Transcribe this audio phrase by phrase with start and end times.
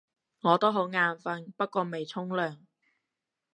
[0.41, 2.57] 我都好眼瞓，不過未沖涼